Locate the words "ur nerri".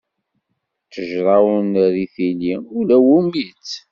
1.51-2.05